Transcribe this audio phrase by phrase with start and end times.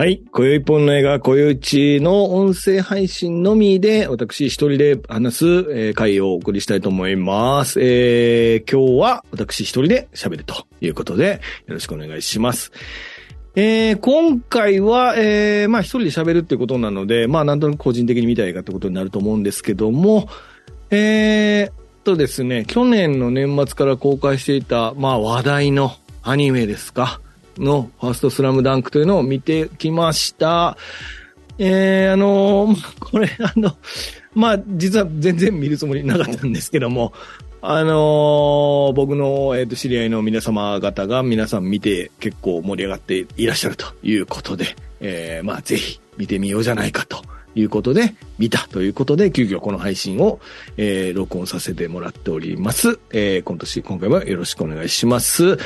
[0.00, 0.22] はい。
[0.32, 7.82] 今宵一本の映画、今宵一の音声配信のみで、私一人で話す、えー回をお送りしたいと思います。
[7.82, 12.72] えー、今日は私一人で喋るということで、よろしくお願いします。
[13.54, 20.30] えー、今回は、えー、まあ一人で喋るってことなので、まあなんとなく個人的に見たいかってことになると思うんですけども、
[20.88, 21.72] えー、
[22.04, 25.92] とですね、去年の年末から公開していた、まあ話題の
[26.22, 27.20] アニメですか。
[27.58, 30.76] のファーストスラムダンクというのを見てきました。
[31.58, 33.76] えー、あのーこれ、あの、
[34.34, 37.12] まあ、実は全然見るつもりなかったんですけども、
[37.60, 47.22] あのー僕の、えーと知り合いの皆様方が皆さん見て結構盛り上がっていらっしゃるということで、えー、まあ、ぜひ見てみようじゃないかと
[47.54, 50.40] いうことで、見たということで、急遽この配信を、
[50.78, 52.98] えー録音させてもらっております。
[53.12, 55.58] えー今年、今回もよろしくお願いします。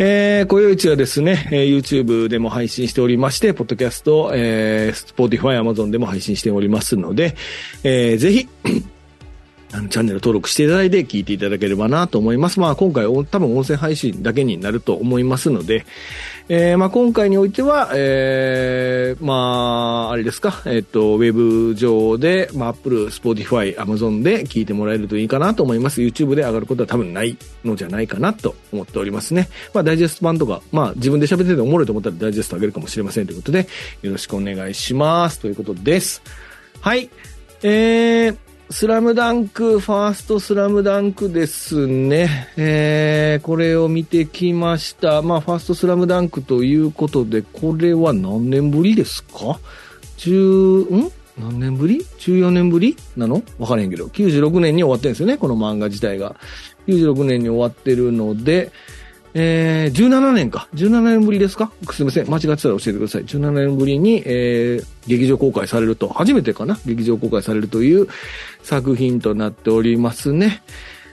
[0.00, 7.34] えー、今宵一はですね、えー YouTube でも配信しておりまして、ポッドキャスト、えー、Spotify、Amazon でも配信しておりますので、
[7.82, 8.48] えーぜひ、
[9.74, 12.60] あの、チャンネル登録していただいて聞いていただければなと思います。
[12.60, 15.84] まあ、今回、多分音声配信だけになると思いますので、
[16.50, 26.00] えーまあ、今回においては、えーまあ、あれですか、えっ、と、ウェブ上で、まあ、Apple、Spotify、Amazon で聞いてもらえるといいかなと思います。
[26.00, 29.50] YouTube で上がることは多分ないのじゃないかなと思っておりますね。
[29.74, 33.68] まあ、ダイジェスト版とか、まあ、自分で喋ってておもろいと思ったらダイジェスト上げるかもしれませんということで、
[34.00, 35.40] よろしくお願いします。
[35.40, 36.22] ということです。
[36.80, 37.10] はい。
[37.62, 38.36] えー、
[38.70, 42.52] スラムダンク、ファーストスラムダンクですね。
[42.58, 45.22] えー、これを見てきました。
[45.22, 49.58] まあ、ファーストスラムダンクということで、これは何年ぶりですか
[50.18, 51.10] ?10、ん？
[51.38, 52.94] 何年ぶり ?14 年ぶり？
[53.16, 53.42] なの？
[53.58, 56.36] わからへんけど、96年に終わってるんですよね、この漫画自体が。
[56.86, 58.70] 96年に終わってるので、
[59.34, 60.68] えー、17年か。
[60.74, 61.70] 17年ぶりですか？
[61.90, 62.28] すみません。
[62.28, 63.24] 間違ってたら教えてください。
[63.24, 66.78] 17年ぶりに、えー、劇場公開されると、初めてかな？
[66.86, 68.08] 劇場公開されるという
[68.62, 70.62] 作品となっておりますね。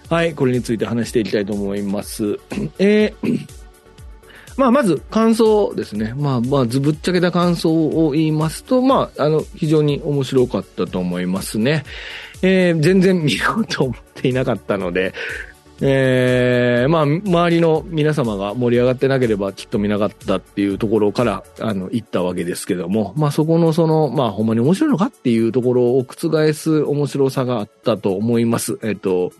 [0.09, 0.33] はい。
[0.33, 2.39] これについて話していきたいと思います。
[2.79, 3.39] えー、
[4.55, 6.13] まあ、まず、感想ですね。
[6.15, 11.83] まあ、まあ、ずぶっちゃけた感想を言いますと、まあ、あの、非常に面白かったと思いますね。
[12.41, 15.13] えー、全然見ようと思っていなかったので、
[15.81, 28.79] えー、まあ、周りの皆様が盛り上がってなければきっと見なかったっていうところから、あの、行ったわけですけども、まあそこのその、まあほんまに面白いのかっていうところを覆す面白さがあったと思います。
[28.83, 29.33] えっと、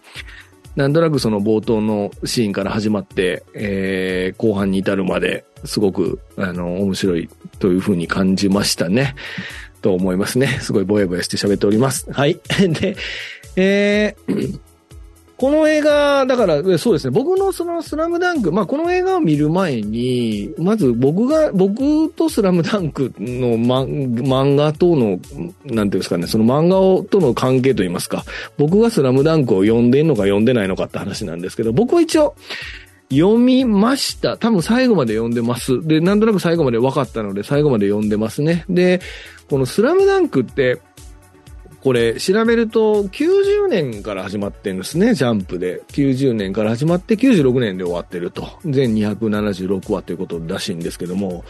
[0.75, 7.29] なんとなくその冒頭のシーンから始まって、えー、後半に至るまで、すごく、あの、面白い
[7.59, 9.15] というふうに感じましたね。
[9.81, 10.47] と思いますね。
[10.61, 12.11] すごいぼやぼやして喋っております。
[12.11, 12.39] はい。
[12.57, 12.97] で、
[13.55, 14.59] えー、
[15.37, 28.23] この映画、だから、そうですね、僕のそのスラムダンク、まあこの映画を見る前に、まず僕が、僕とスラムダンクの、漫画との、なんていうんですかね、その漫画をとの関係といいますか、
[28.57, 32.35] 僕がスラムダンクを読んでんのか読んでないのかって話なんですけど、僕は一応、
[33.11, 34.37] 読みました。
[34.37, 35.85] 多分最後まで読んでます。
[35.85, 38.65] で、なんとなく最後まで分かったので、最後まで読んでますね。
[38.69, 38.99] で、
[39.49, 40.79] このスラムダンクって、
[41.85, 45.83] これ調べると90年から始まってるんですね、ジャンプで。
[45.89, 48.57] 90年から始まって96年で終わってると。
[48.65, 51.45] 全276話ということらしいんですけども、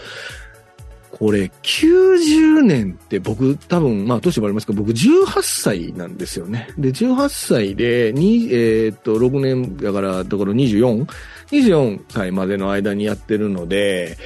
[1.09, 6.67] これ90年って僕多分、まあ年もありますけど、僕18歳なんですよね。
[6.77, 14.17] で、18歳で、にえーっと、6年だから、だから 24?24 歳までの間にやってるので、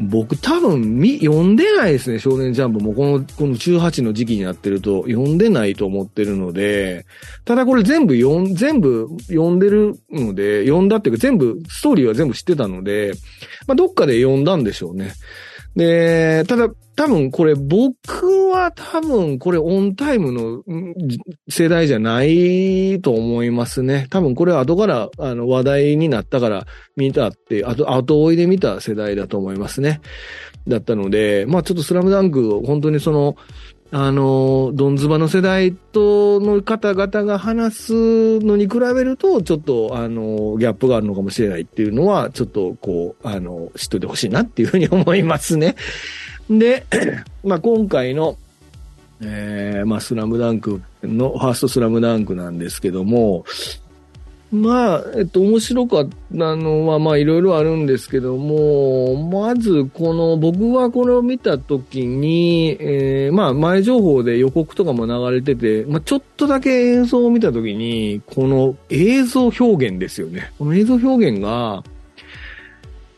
[0.00, 2.94] 僕多分み、読んでないですね、少年ジャンプも。
[2.94, 7.06] この、この18の時期になってると、読んでないと思ってるので、
[7.44, 13.12] ただこれ全部読ん、全部読んでるので、読んだっていうか全部、ストーリーは全部知ってたので、
[13.68, 15.12] まあどっかで読んだんでしょうね。
[15.76, 20.62] で、ただ、多分これ僕は多分これオンタイムの
[21.48, 24.06] 世代じゃないと思いますね。
[24.10, 26.66] 多分これは後からあの話題になったから
[26.96, 30.00] 見たって、あと後追いで見た世代だと思いますね。
[30.68, 33.36] だったので、まあちょっとスラムダンク本当にその、
[33.96, 45.76] あの、ドンズバの世代との方々が話すのに比べると、ちょっと、あの、ギャップがあるのかもしれないっていうのは、ちょっと、こう、あの、知っといてほしいなっていうふうに思いますね。
[46.50, 46.86] で、
[47.44, 48.36] まあ今回の、
[49.20, 53.44] えー、まあスラムダンクの、ファーストスラムダンクなんですけども、
[54.54, 70.52] まあ、えっと、面白かったのは、まあ、いろいろあるんですけども、まず、この、僕はこれを見たときに、えー、まあ、前情報で予告とかも流れてて、まあ、ちょっとだけ映像を見たときに、この映像表現ですよね。
[70.58, 71.82] この映像表現が、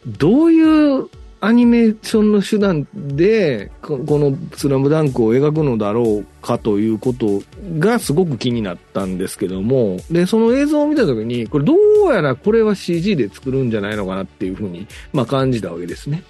[0.06, 1.08] どういう、
[1.46, 7.40] アニメーションの手段で、このスラムダンクを描くのだろうかということ
[7.78, 11.74] がすごく気になったんですけども、で、その映像を見た時に、これど
[12.08, 16.24] うやらこれは CG で作るんじゃないのかなっていうふうに、まあ感じたわけですね。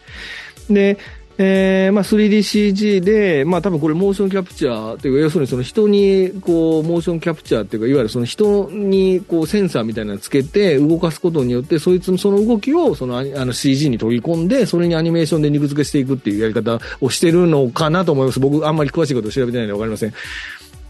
[0.69, 0.99] で、
[1.39, 18.41] えー、まあ 3DCG で、まあ多分これモーションキャプチャーというか、要するにその人にこう、モーションキャプチャーっていうか、いわゆるその人にこうセンサーみたいなのをつけて動かすことによって、そいつのその動きをそのあの CG に取り込んで、それにアニメーションで肉付けしていくっていうやり方をしてるのかなと思います。
[18.41, 20.15] 僕あんまり詳しいことを調べてないのでわかりません。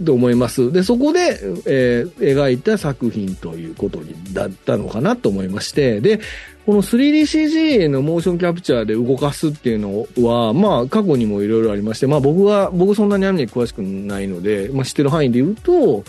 [0.04, 0.70] と思います。
[0.72, 6.20] で、そこで、えー、描いた作品ということにだったのかなと思いまして、で、
[6.66, 16.02] この 3DCG のモーションキャプチャーで動かすっていうのは、まあ、過去にもいろいろありまして、まあ僕は、僕そんなにアニメ詳しくないので、まあ知ってる範囲で言うと、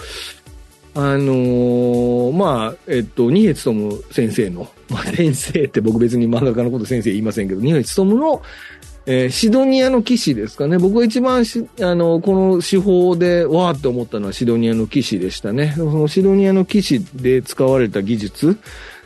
[0.96, 8.42] あのー、まあ、えっと、二重む先生の、 まあ先生って僕別に漫画家のこと先生言いませんけど、二重むの、
[9.06, 10.80] えー、シドニアの騎士ですかね。
[10.80, 15.76] 僕が一番し、あの、この手法で、わーって思ったのはシドニアの騎士でしたね。
[15.78, 18.58] そのシドニアの騎士で使われた技術、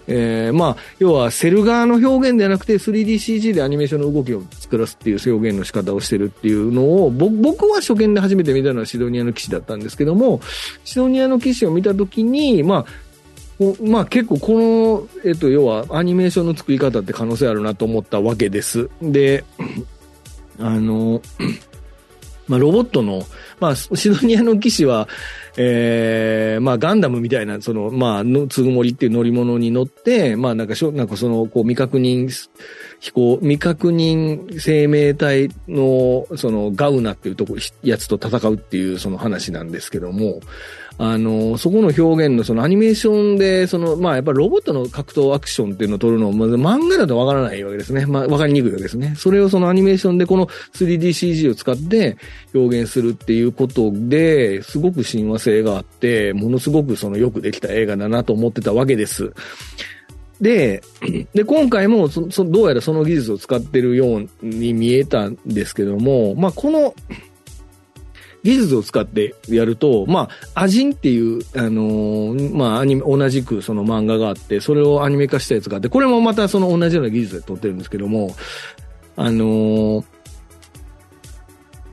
[0.08, 10.42] えー、まあ、要はセル側の表現ではなくて 3DCG でアニメーションの動きを作らすっていう表現の仕方をしてるっていうのを、僕は初見で初めて見たのはシドニアの騎士だったんですけども、
[10.84, 12.86] シドニアの騎士を見たときに、まあ、
[13.84, 18.90] まあ結構この、えっと、要はアニメーションの作り方って可能性あるなと思ったわけです。
[19.02, 19.44] で、
[20.60, 21.22] あの、
[22.48, 23.24] まあロボットの、
[23.60, 25.08] まあシドニアの騎士は、
[25.58, 32.30] えー、まあガンダムみたいな、その、まあ、の、つぐもりっていう乗り物に乗って、まあなんかしょ、なんかその、こう未確認
[33.02, 40.40] 飛行、未確認生命体の、そのガウナっていうとこ、やつと戦うっていうその話なんですけども、
[41.00, 48.06] あの、そこの表現のそのアニメーションで、その、まあやっぱロボットの格闘アクションっていうのを撮るのまず漫画だとわからないわけですね。
[48.06, 49.16] まあわかりにくいわけですね。
[49.18, 50.46] それをそのアニメーションでこの
[50.76, 52.18] 3DCG を使って
[52.54, 59.34] 表現するっていうことで、すごく親和性があって、ものすごくそのよくできた映画だなと思ってたわけです。
[60.42, 60.84] で、
[61.34, 66.94] で、今回もそ、そ、どうやらその技術を使ってるように見えたんですけども、まあ、この、
[68.44, 78.36] 技術を使ってやると、まあ、アジンっていう、あのー、まあ、アニメ、同じくその漫画があって、それをアニメ化したやつがあって、これもまたその同じような技術で撮ってるんですけども、
[79.16, 80.06] あのー、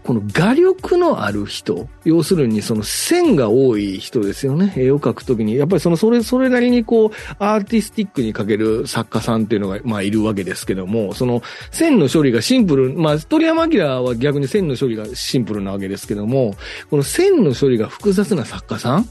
[0.08, 4.72] この画力のある人、要するにその線が多い人ですよね。
[4.74, 5.56] 絵を描くときに。
[5.56, 16.54] やっぱりその、それ、それなりにこう、アーティスティックに描ける作家さんっていうのが、まあいるわけですけども、その線の処理がシンプル、まあ鳥山明は逆に線の処理がシンプルなわけですけども、
[16.88, 19.06] この線の処理が複雑な作家さん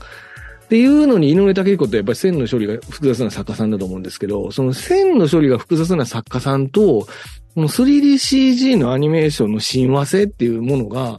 [0.68, 7.08] っていうのに井上武彦ってやっぱり線の処理が複雑な作家さんだと思うんですけど、その線の処理が複雑な作家さんと、
[7.56, 11.16] この 3DCG のアニメーションの親和性っていうものが、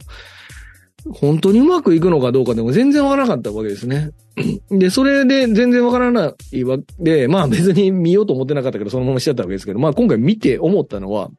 [1.15, 4.11] 本当にうまくいくのかどうかでも全然わからなかったわけですね。
[4.69, 11.31] で、それで全然わからないわけで、まあ別に見ようと思ってなかったけど、そのまましちゃったわけですけど、まあ今回見て思ったのは、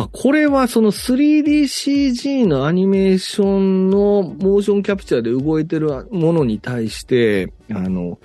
[0.00, 8.18] まあこれはその 3DCG のアニメーションのモーションキャプチャーで動いてるものに対して、あの、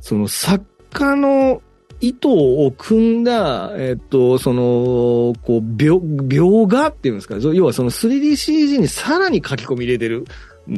[0.00, 1.62] その作家の
[2.00, 4.62] 意図を組んだ、えっと、その、
[5.42, 5.98] こう、描、
[6.28, 10.26] 描画っていうんですか、要はその 3DCG にさらに書き込み入れてる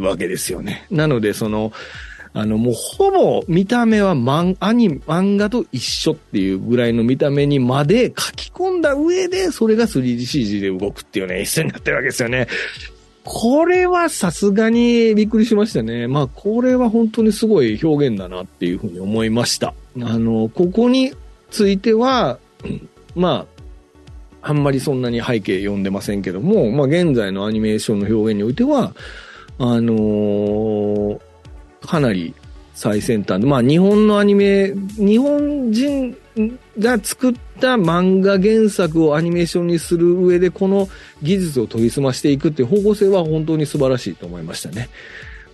[0.01, 0.87] わけですよね。
[0.91, 1.73] なので、その、
[2.35, 12.49] あの、もうほぼ見た目は漫アニ漫画と一緒っていうぐらいの見た目にまで書き込んだ上で、それが 3DCG で動くっていうね、一緒になってるわけですよね。
[13.25, 16.09] これはさすがにびっくりしましたね。
[16.09, 19.75] まあ、これは本当にすごい表現だなっていうふうに思いました。
[20.01, 21.13] あの、ここに
[21.51, 22.39] ついては、
[23.15, 23.47] ま
[24.43, 28.93] あ、あんまりそんなに背景読んでませんけども、まあ、現在のアニメーションの表現においては、
[29.59, 31.21] あのー、
[31.87, 32.35] かなり
[32.75, 36.17] 最先端で、まあ、日本のアニメ、日本人
[36.79, 40.89] が作った漫画原作をアニメーションにする上で、この
[41.23, 44.89] 技術を研ぎ澄ましていくっていう方向性は本当に素晴らしいと思いましたね。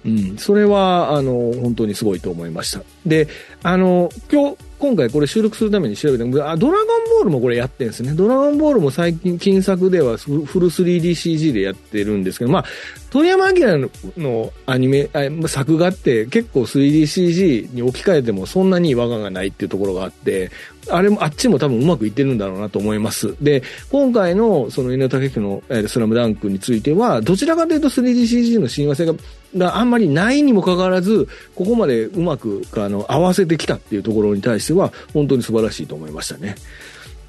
[0.05, 0.37] うん。
[0.37, 2.83] それは、あの、本当にすごいと思いました。
[3.07, 3.29] で、
[3.63, 8.13] あの、今日、今回これ収録するために調べてあ、ドラゴンボールもこれやってるんですね。
[8.15, 12.65] ドラゴンボールも最近、金作ではフル 3DCG でやってるんですけど、まあ、
[13.11, 15.11] 鳥山明のアニメ、
[15.49, 20.51] 作画って結構 3DCG に置き換えてもそんなに違和感がないっていうところがあって、
[20.91, 23.35] あれも、あっちも多分うまくいってるんだろうなと思います。
[23.41, 29.15] で、今回のその稲田武樹のスラムダンクについては、どちらかというと 3DCG の親和性が
[29.57, 36.57] があんまりないにもかかわらず、ここまでうまくあの合わせてきたっていうところに対しては、本当に素晴らしいと思いましたね。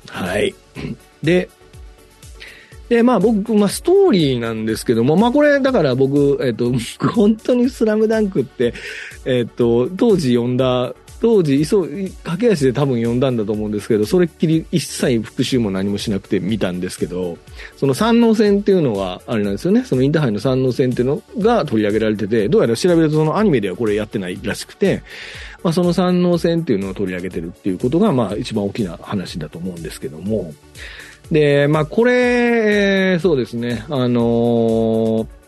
[0.08, 0.54] はい。
[1.24, 1.50] で、
[2.90, 6.72] で、まあ僕、まあストーリーなんですけども、まあこれ、だから僕、えっ、と、
[7.14, 8.74] 本当にスラムダンクって、
[9.26, 17.38] えっ、と、当時読んだ、当時、急、駆け足で多分読んだんだと思うんですけど、それっきり一切復習も何もしなくて見たんですけど、
[17.78, 19.84] その三能戦っていうのは、あれなんですよね。
[19.84, 25.04] そのインターハイの三能戦っていうのが取り上げられてて、どうやら調べるとそのアニメではこれやってないらしくて、
[25.62, 30.54] まあその三能戦っていうのを取り上げてるっていうことが、まあ一番大きな話だと思うんですけども、
[31.32, 35.39] で、まあこれ、そうですね、あのー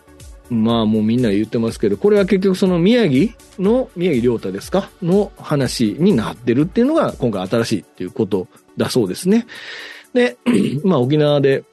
[0.52, 4.90] まあもうみんな言ってますけど、これは結局その宮城の、宮城亮太ですか？
[5.02, 9.46] の話になってるっていうのが今回新しいっていうことだそうですね。
[10.12, 10.36] で、
[10.84, 11.64] まあ沖縄で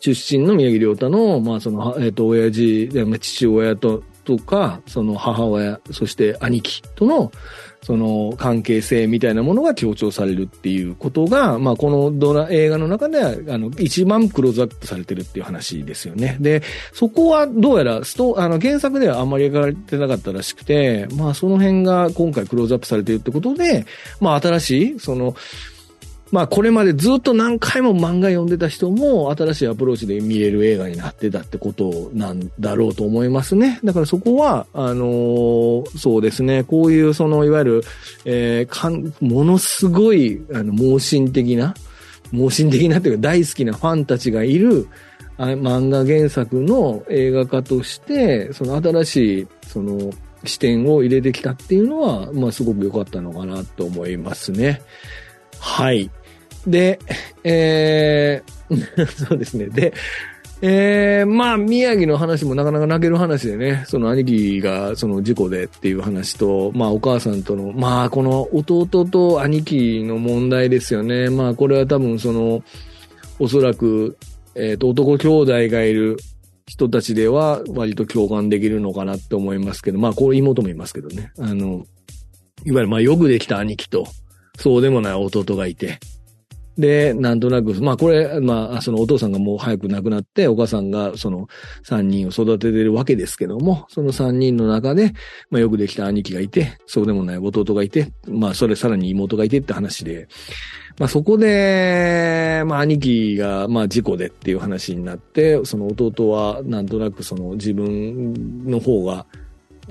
[0.00, 2.88] 出身の宮城亮太の、まあその、えっ、と、親父、
[3.20, 7.32] 父親と、とか、その母親、そして兄貴との、
[7.82, 16.36] その関係性みたいなものが強調されるっていうことが、まあこのドラ、映画の中では、あの、一番クローズアップされてるっていう話ですよね。
[16.40, 23.86] で、そこはどうやらスト、あの、原作ではあんまり描かれてなかったらしくて、まあその辺が今回クローズアップされてるってことで、
[24.20, 25.34] まあ新しい、その、
[26.30, 33.80] まあこれまでずっと何回も漫画読んでた人も新しいアプローチで見れる映画になってたってことなんだろうと思いますね。
[33.82, 37.84] だからそこは、あのーそうですね、こういうそのいわゆる、
[38.24, 41.74] えーかん、ものすごい、あの、盲信的な、
[42.30, 44.88] 盲信的なというか大好きなファンたちがいる、
[45.38, 50.12] あ漫画原作の映画化として、その新しい、その、
[50.44, 54.82] 視点を入れてきたっていうのは、まあすごく良かったのかなと思いますね。
[55.60, 56.10] はい。
[56.70, 56.98] で、
[57.44, 59.66] えー、 そうですね。
[59.66, 59.92] で、
[60.60, 71.30] えー、まあ、宮城の話もなかなか泣ける話でね、その兄貴がその事故でっていう話と、まあお母さんとの、まあこの弟と兄貴の問題ですよね。
[71.30, 72.64] まあこれは多分その、
[73.38, 74.18] おそらく、
[74.56, 76.16] えっ、と、男兄弟がいる
[76.66, 81.30] 人たちでは割と共感できるのかなって思いますけど、まあこう妹もいますけどね。
[81.38, 81.86] あの、
[82.64, 84.08] いわゆるまあよくできた兄貴と、
[84.58, 86.00] そうでもない弟がいて、
[86.78, 91.48] で、なんとなく、まあこれ、まあそのお父さんがもう早く亡くなって、お母さんがその
[91.82, 95.12] 三人を育ててるわけですけども、その三人の中で、
[95.50, 100.28] まあよくできた兄貴がいて、そうでもない弟がいて、まあそれさらに妹がいてって話で、
[101.00, 109.26] まあそこで、まあ兄貴がまあ事故でっていう話になって、その弟はなんとなくその自分の方が、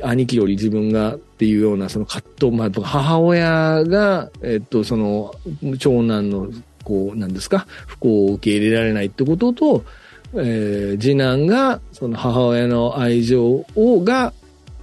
[0.03, 5.33] 兄貴より自分がっていうようなその葛藤、まあ、母親が、えっと、その、
[5.79, 6.49] 長男の、
[6.87, 9.83] こう、なんですか、不幸を受け入れられないってことと、
[10.35, 14.31] えー次男が、その母親の愛情を、が、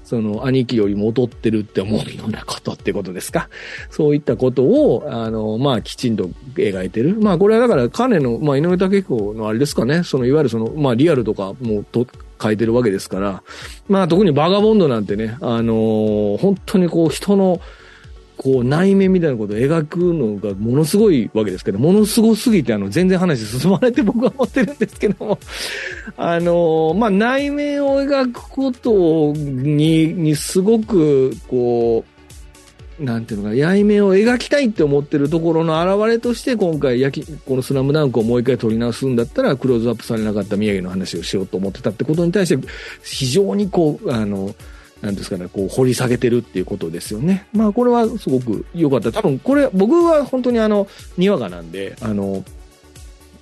[0.04, 3.48] その兄貴よりも劣ってるって思うようなことってことですか？
[3.90, 7.16] そういったことを、あの、まあ、きちんと描いてる。
[7.16, 12.06] まあ、これはだから彼の、まあ、井上武彦のあれですかね、その、いわゆるその、まあ、リアルとかもと
[12.42, 13.42] 書いてるわけですから、
[13.88, 17.62] まあ、特にバガボンドなんてね、あのー本当にこう、人の、
[18.36, 25.38] こう内面みたいなことを描くのがものすごいわけですけど、ものすごすぎてあの全然話進まないって僕は思ってるんですけども、
[26.16, 32.14] あの、まあ、内面を描くことに、にすごく、こう、
[33.04, 42.66] なんていうのかな、内面を描きたいって思ってるところの表れとして、今回、焼き、このスラムダンクをもう一回撮り直すんだったら、クローズアップされなかった宮城の話をしようと思ってたってことに対して、
[43.02, 44.54] 非常にこう、あの、
[45.00, 47.46] なんですかね、こう、掘り下げてるっていうことですよね。
[47.52, 49.12] まあ、これはすごく良かった。
[49.12, 52.44] 多分、これ、僕は本当にあの、にわかなんで、あの、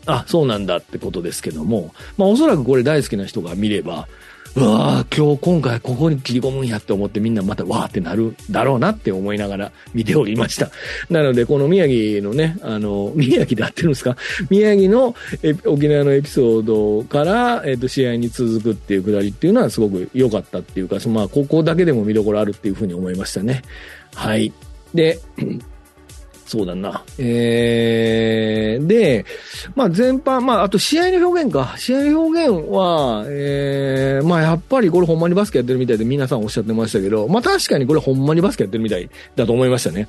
[0.07, 4.09] あ、そうなんだってことですけども、まあ、おそらくこれ大好きな人が見れば、
[4.55, 10.71] うわー今日今回ここに切り込むんやって思ってみんなまたわーってなるだろうなって思いながら見ておりました。
[11.09, 14.17] なのでこの宮城のね、あの、 宮城で合ってるんですか？
[14.51, 15.15] 宮城の
[15.65, 23.63] 沖縄のエピソードから、えっ、と、試合に続くっていうくだりっていうのはすごく良かったっていうか、そのまあ、ここだけでも見どころあるっていうふうに思いましたね。
[24.15, 24.53] はい。
[24.93, 25.19] で、
[26.53, 27.03] そうだな。
[27.17, 29.25] えー、で、
[29.75, 31.75] まあ全般、まああと試合の表現か。
[31.79, 40.09] 試合の表現は、えー、まあやっぱりこれほんまにバスケやってるみたいで皆さんおっしゃってましたけど、まあ確かにこれほんまにバスケやってるみたいだと思いましたね。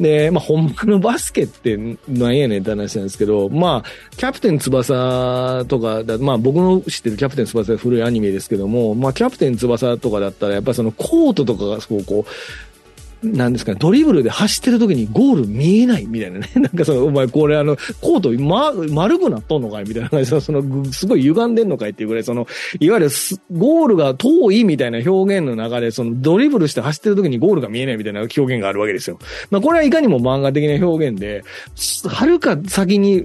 [0.00, 1.76] で、まあほんまのバスケって
[2.08, 12.30] なんやねんって話なんですけど、まあキャプテン翼とかだ、まあ僕の知ってるキャプテン翼は古いアニメですけども、まあキャプテン翼とかだったらやっぱりそのコートとかがすごくこう、
[13.32, 16.50] なんですかね、ドリブルで走ってる時にゴール見えないみたいなね。
[16.56, 22.46] なんかその、お前これあの、コート、ま、丸くなっとんのかいみたいな感じで、 その、すごい歪んでんのかいっていうぐらい、その、
[22.80, 23.10] いわゆる
[23.52, 29.18] ゴールが遠いみたいな表現の中で、その、ドリブルして走ってる時にゴールが見えないみたいな表現があるわけですよ。
[29.50, 31.44] まあ、これはいかにも漫画的な表現で、
[32.08, 33.24] はるか先に、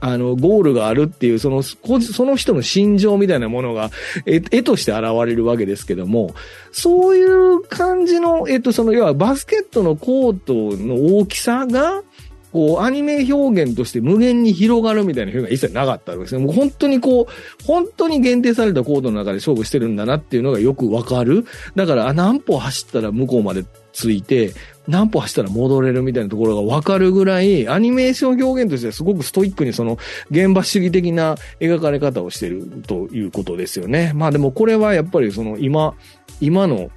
[0.00, 3.90] あの、ゴールがあるっていう、その、その人の心情みたいなものが、
[4.26, 6.34] 絵、絵として現れるわけですけども、
[6.72, 12.04] そういう感じの、えっと、その、要はバススケットのコートの大きさが、
[12.52, 16.44] こう、アニメ表現として無限に広がるみたいな表現が一切なかったわけですね。
[16.44, 21.44] もう本当にこう、本当に限定されたコードの中で勝負してるんだなっていうのがよくわかる。
[21.74, 24.52] だから、あ、何歩走ったら向こうまでついて、
[24.86, 29.98] 何歩走ったら戻れるみたいなところがわかるぐらい、アニメーション表現としてはすごくストイックにその
[30.30, 34.12] 現場主義的な描かれ方をしてるということですよね。
[34.14, 35.94] まあでもこれはやっぱりその今、
[36.40, 36.90] 今の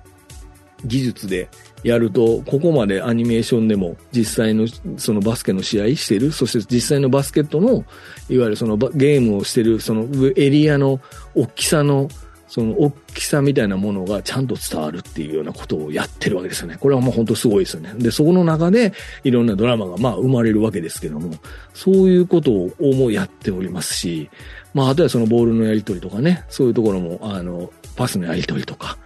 [0.85, 1.49] 技術で
[1.85, 7.85] やると、ここまでアニメーションでも実際のそのバスケの試合してる、そして実際のバスケットの、
[8.27, 10.99] いわゆるそのゲームをしてる、そのエリアの
[11.35, 12.09] 大きさの、
[12.47, 16.77] その大きさみたいなものがちゃんと伝わるっていうようなことをやってるわけですよね。
[16.79, 17.93] これはもう本当すごいですよね。
[17.99, 18.91] で、そこの中で
[19.23, 21.35] いろんなドラマがまあ生まれるわけですけども、
[21.75, 24.31] そういうことをもやっておりますし、
[24.73, 28.97] まあ、あとはそのボールのやり取りとかね、そういうところも、あの、パスのやり取りとか、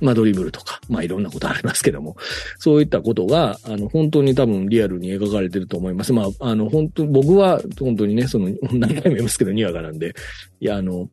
[0.00, 2.16] まあドリブルとか、まあいろんなことありますけども、
[2.58, 6.12] そういったことが、あの、本当に多分リアルに描かれてると思います。
[6.12, 10.14] まあ、あの、本当、僕は本当にね、その、何回も言いますけど、にわかなんで、
[10.60, 11.08] いや、あの、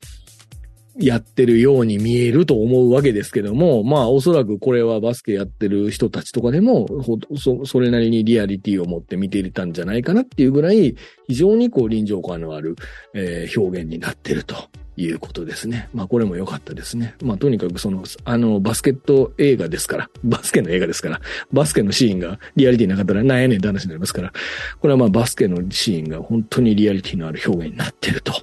[0.97, 6.87] やってるように見えると思うわけですけども、まあおそらくこれはバスケやってる人たちとかでも、
[7.35, 10.95] そそれなりにリアリティを持って見ていたんじゃないかなっていうぐらい、
[11.27, 12.75] 非常にこう臨場感のある、
[13.13, 14.55] えー、表現になってると。
[14.97, 15.89] いうことですね。
[15.93, 17.15] まあこれも良かったですね。
[17.21, 21.21] まあとにかくその、あの、バスケット映画ですから、バスケの映画ですから、
[21.51, 24.31] バスケのシーンがリアリティなかったらなんやねんって話になりますから、
[24.79, 28.33] これはまあバスケのシーンが本当にリアリティのある表現になってると。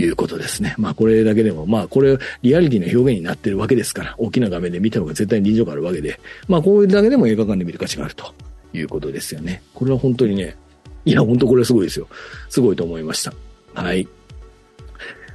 [0.00, 0.76] いうことですね。
[0.78, 8.32] まあこれだけでも、まあこれリアリティの表現になってるわけですから、大きな画面で見た方が絶対に臨場感あるわけで、まあこういうだけでも映画館で見る価値があると
[8.72, 9.60] いうことですよね。
[9.74, 10.56] これは本当にね、
[11.04, 12.06] いや本当これはすごいですよ。
[12.48, 13.32] すごいと思いました。
[13.74, 14.06] はい。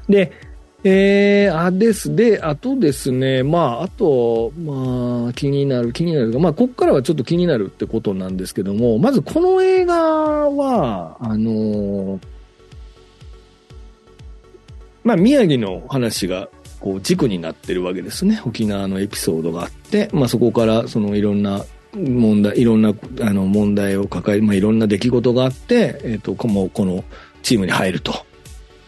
[0.08, 0.32] で、
[0.86, 6.38] えー、あですで、あとですね、まあ、あと、まあ、気になる、気になる。
[6.40, 12.20] まあ、こっからはちょっと気になるってことなんですけども、まずこの映画は、あの
[15.06, 16.50] まあ、宮城の話が、
[16.82, 18.42] こう、軸になってるわけですね。
[18.46, 27.06] 沖縄のエピソードがあって、まあ、そこから、その、いろんな問題、いろんな、あの、問題を抱え、まあ、いろんな出来事があって、えっ、ー、と、この、この
[27.42, 28.26] チームに入ると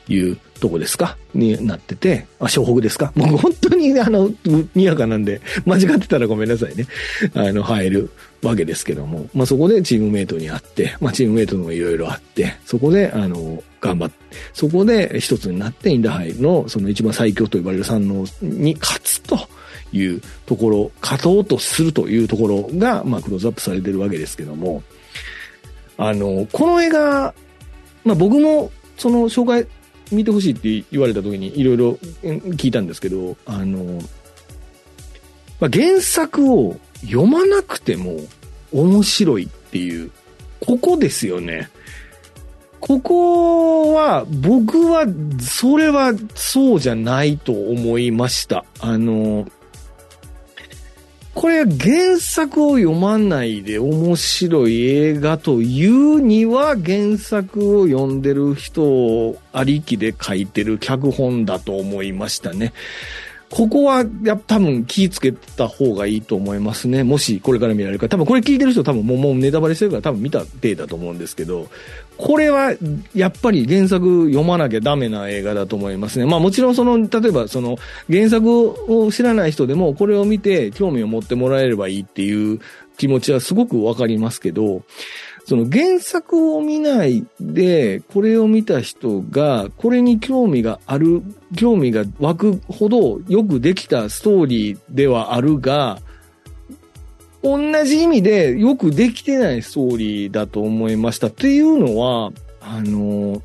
[0.10, 1.16] いうとこですか？
[1.36, 3.14] になってて、あ、湘北ですか？
[3.16, 4.32] 僕本当にあの、
[4.74, 6.88] にわかなんで、間違ってたらごめんなさいね。
[7.36, 8.10] あの、入る
[8.42, 14.16] わけですけども、まあそこでチームメイトに会って、まあチームメイトもいろいろあって、そこで、あの、頑張って、
[14.54, 19.38] そこで一つになってインダハイのその一番最強と呼ばれる三能に勝つと
[19.92, 24.82] いうところ、勝とうとするというところが、まあクローズアップされてるわけですけども、
[25.98, 27.36] あの、この映画、
[28.04, 29.68] まあ僕もその紹介
[30.12, 31.92] 見てほしいって言われた時にいろいろ
[32.24, 34.02] 聞いたんですけど、あの、
[35.60, 38.20] まあ、原作を読まなくても
[38.72, 40.12] 面白いっていう、
[40.60, 41.70] ここですよね。
[42.80, 45.06] ここは、僕は、
[45.40, 48.64] それはそうじゃないと思いました。
[48.80, 49.48] あの、
[51.36, 62.72] これ原作を読まないで面白い映画というには原作を読んでる人ありきで書いてる脚本だと思いましたね。
[63.52, 67.04] ここは、や多分気ぃつけた方がいいと思いますね。
[67.04, 68.10] もしこれから見られるか。
[68.10, 71.68] 多分これ聞いてる人多分もうもうネタバレしてるから多分見た体だと思うんですけど、
[72.18, 72.74] これは
[73.14, 76.26] やっぱり原作読まなきゃダメな映画だと思いますね。
[76.26, 77.78] まあもちろんその、例えばその
[78.10, 82.60] 原作を知らない人でもこれを見て興味を持ってもらえればいいっていう
[82.98, 84.84] 気持ちはすごくわかりますけど、
[85.48, 91.22] その原作を見ないで、これを見た人が、これに興味がある、
[91.56, 96.00] 興味が湧くほどよくできたストーリーではあるが、
[97.46, 101.28] 同じ意味でよくできてないストーリーだと思いました。
[101.28, 103.44] っていうのは、あの、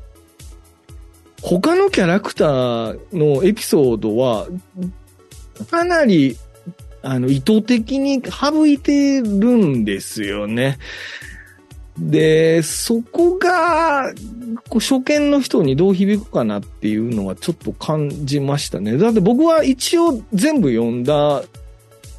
[1.43, 4.47] 他のキャラクターのエピソードは、
[5.69, 6.35] かなり、
[7.03, 10.79] あの、意図的に省いてるんですよね。
[11.99, 14.13] で、そこが、
[14.69, 18.97] こう初見の人にどう響くかなっていうのはちょっと感じましたね。
[18.97, 21.43] だって僕は一応全部読んだ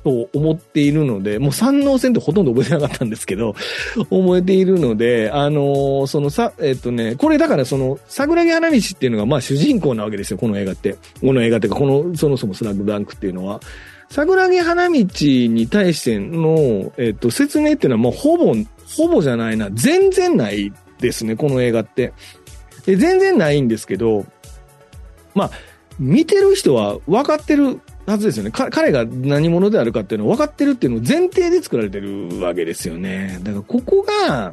[0.05, 3.55] と思っているので、もう三能線ってほとんど覚えてなかったんですけど、
[4.11, 10.97] 覚えているので、あのそのさ、えっとね、これだからその、桜木花道っていうのがまあ主人公なわけですよ、この映画って。
[11.21, 13.61] この映画っていうか、この、そもそもスラッグダンクっていうのは。
[14.11, 18.55] 桜木花道に対しての、えっと、説明っていうのはもうほぼ、
[18.97, 22.13] ほぼじゃないな、全然ないですね、この映画って。
[22.85, 24.27] で全然ないんですけど、
[25.35, 25.51] まあ、
[25.99, 28.51] 見てる人は分かってるはずですよね。
[28.51, 33.39] 彼が何者であるかっていうのを分かってるっていうのを前提で作られてるわけですよね。
[33.43, 34.53] だからここが、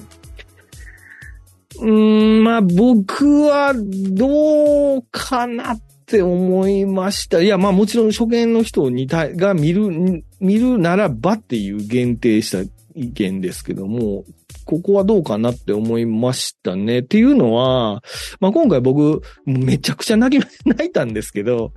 [1.79, 7.41] うーん、まあ僕はどうかなって思いました。
[7.41, 14.25] いや、まあもちろん初見の人にたが見る、見るならばっていう限定した意見ですけども、
[14.69, 16.99] ここはどうかなって思いましたね。
[16.99, 18.03] っていうのは、
[18.39, 21.73] まあ今回僕、めちゃくちゃ泣き、泣いたんですけど、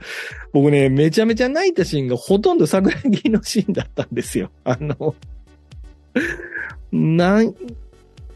[0.52, 4.50] 僕ね、めちゃめちゃ泣いたシーンがほとんど桜木のシーンだったんですよ。
[4.64, 5.14] あの、
[6.92, 7.54] なん、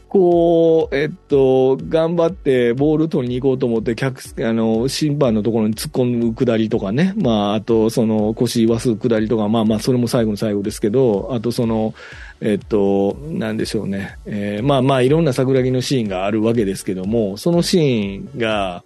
[0.09, 7.13] こう、えっと、頑張ってボール取りに行こうと思って、客、あの、審判のところに突っ込む下りとかね。
[7.17, 11.93] まあ、あと、その、腰言わす下りとか、まあまあ、それも最後の最後ですけど、あとその、
[12.39, 14.17] えっと、なんでしょうね。
[14.25, 18.83] えーまあまあ、いろんな桜木のシーンがあるわけですけども、そのシーンが、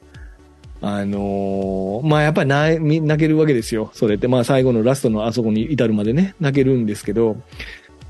[0.83, 3.91] あのーまあやっぱり泣泣けるわけですよ。
[3.93, 4.27] それって。
[4.27, 7.37] まあ最後のラストのあそこに至るまでね、泣けるんですけど、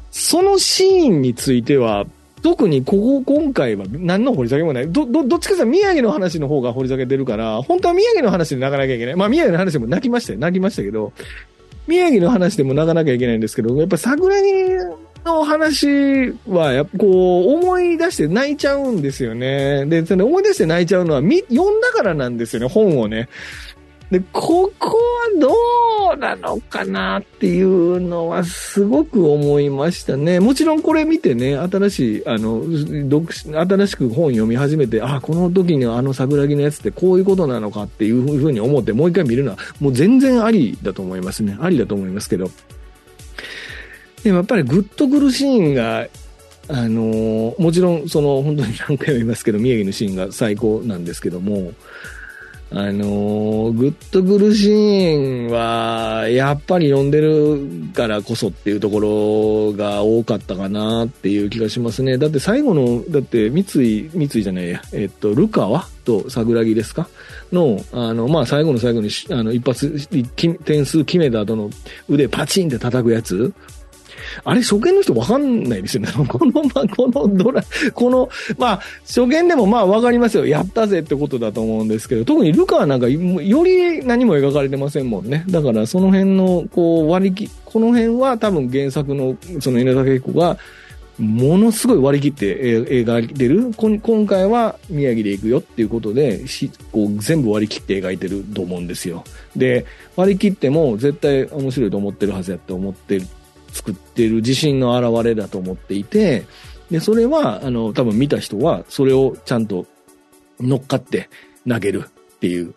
[0.10, 2.06] そのシーンについては、
[2.42, 4.92] 特にここ、今回は何の掘り下げもない。
[4.92, 9.16] ど、ど、どっちかというと宮城の話の方が掘り下げてるから、本当は宮城の話で泣かなきゃいけない。
[9.16, 10.40] まあ宮城の話でも泣きましたよ。
[10.40, 11.14] 泣きましたけど、
[11.88, 14.46] 宮城の話でも泣かなきゃいけないんですけど、やっぱ桜木
[15.26, 19.86] の話は、やっぱこう、思い出して泣いちゃうんですよね。
[19.86, 23.30] で、その思い出して泣いちゃうのは、読んだからなんですよね、本をね。
[24.12, 25.50] で、ここはど
[26.16, 30.42] うなのかなっていうのはすごく思いましたね。
[30.42, 32.62] もちろんこれ見てね、新しい、あの、
[33.10, 41.58] 読新しく本読み始めて、あ、この時のあの桜木のやつってこういうことなのかっていうふうに思ってもう一回見るのは、もう全然ありだと思いますね。
[41.62, 42.52] ありだと思いますけど。
[44.24, 46.08] でもやっぱりグッとくるシーンが、
[46.68, 51.72] あのもちろんその本当に何回も言いますけど、宮城のシーンが最高なんですけども、
[52.74, 62.18] あのグッとくるシーンは、やっぱり読んでるからこそっていうところが多かったかなっていう気がしますね。
[62.18, 67.10] だって最後の、だって三井、三井じゃないや、えっと、ルカワと桜木ですか？
[67.52, 70.08] の、あの、まあ、最後の最後に、あの、一発、
[70.64, 71.70] 点数決めた後の
[72.08, 73.54] 腕パチンって叩くやつ。
[74.44, 76.10] あれ、初見の人わかんないですよね。
[76.28, 77.64] この、ま、このドラ、
[77.94, 80.46] この、まあ、初見でもまあわかりますよ。
[80.46, 85.44] やったぜってことだと思うんですけど、特にルカはなんか、より何も描かれてませんもんね。
[85.50, 90.58] だから、その辺の、こう、割り切、この辺は多分原作の、その稲竹彦が、
[91.22, 93.72] ものすごい割り切って描いてる。
[93.78, 99.24] 今回は宮城で行くよっていうことで、しこう全部割り切って描いてると思うんですよ。
[99.56, 103.28] で、割り切っても絶対面白いと思ってるはずやって思ってる、
[103.72, 106.46] 作ってる自信の表れだと思っていて、
[106.90, 109.86] で、それは、あの、多分見た人は、それをちゃんと
[110.60, 111.30] 乗っかって
[111.68, 112.04] 投げる
[112.36, 112.74] っていう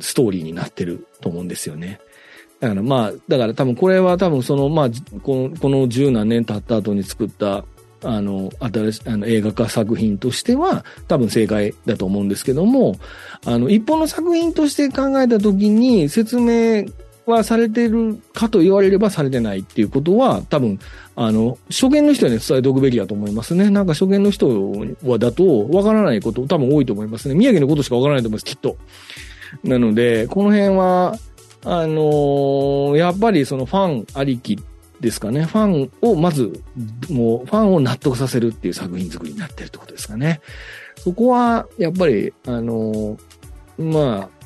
[0.00, 2.00] ストーリーになってると思うんですよね。
[2.60, 4.90] だからまあ、だから多分これは多分その、まあ、
[5.22, 7.64] この、この十何年経った後に作った、
[8.02, 12.96] あの、新しい、あの、映画化作品としては、多分正解だと思うんですけども、
[13.44, 16.86] あの、一本の作品として考えたときに、説明
[17.26, 20.78] はされてるかと言われればされてないっていうことは、多分、
[21.16, 23.70] あの、初見の人には伝えておくべきだと思いますね。
[23.70, 24.72] なんか初見の人
[25.04, 27.34] はだと、わからないこと多分多いと思いますね。
[27.34, 28.76] 宮城のことしかわからないと思います、きっと。
[29.62, 31.18] なので、この辺は、
[31.66, 34.58] あのーやっぱりそのファンありき
[35.00, 35.44] ですかね。
[35.44, 36.62] ファンをまず、
[37.08, 40.40] もうファンを納得させるっていう作品作りになってるってことですかね。
[40.96, 43.18] そこは、やっぱり、あのー
[43.78, 44.43] まあ、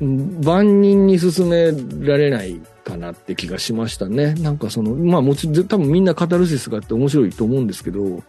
[0.00, 1.72] 万人に勧め
[2.06, 4.34] られないかなって気がしましたね。
[4.34, 8.22] なんかその、まあもちろん多分みんなカタルシスがあって面白いと思うんですけど、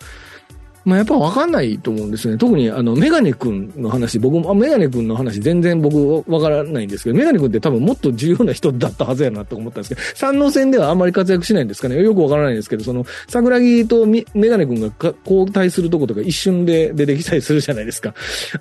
[0.86, 2.38] まあやっぱわかんないと思うんですね。
[2.38, 12.02] 特にあの、メガネ君の話、僕も、あメガネ君の話全然僕わからないんですけど、メガネ君って多分もっと重要な人だったはずやなと思ったんですけど、三能戦ではあんまり活躍しないんですかね。
[12.02, 18.14] よくわからないんですけど、その、桜木とメガネ君が交代するとことか一瞬で出てきたりするじゃないですか。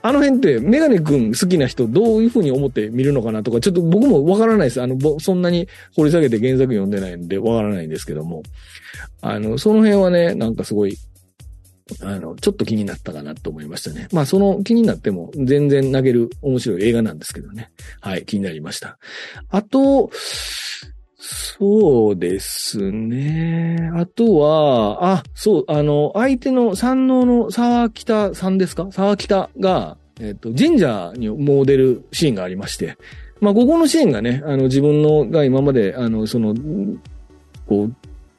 [0.02, 4.82] あの辺って、メガネ君好きな人どういう風に思って見るのかなとか、ちょっと僕もわからないです。
[4.82, 8.42] あの、そんなに掘り下げて原作読んでないんでわからないんですけども。
[9.20, 10.96] あの、その辺はね、なんかすごい、
[12.02, 14.08] あの、ちょっと気になったかなと思いましたね。
[14.12, 17.70] まあ、その気になっても全然投げる面白い映画なんですけどね。
[18.00, 18.98] はい、気になりました。
[19.50, 20.10] あと、
[21.20, 23.90] そうですね。
[23.94, 28.88] あとは、あ、そう、あの、相手の山王の沢北さんですか？
[28.92, 32.96] 沢北が、えっ、と、神社にモデルシーンがありまして、
[33.40, 36.54] まあ、ここのシーンがね、あの、自分のが今まで、あの、その、
[37.66, 37.94] こう、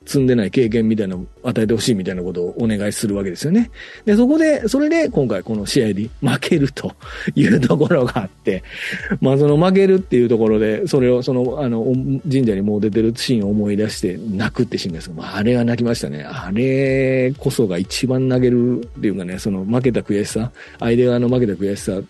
[0.10, 3.70] 積んでない経験みたいなのを与えてほしいみたいなことをお願いするわけですよね。
[4.06, 6.96] で、そこで、それで今回この試合で負けると
[7.36, 8.64] いうところがあって、
[9.22, 11.86] まあその負けるっていうところで、それをその、あの、
[12.30, 16.24] 神社にもう出てるシーンを思い出して泣くってシーンですけど、まああれは泣きましたね。
[16.24, 22.02] あれこそが一番投げるっていうかね、その負けた悔しさ、相手側の負けた悔しさ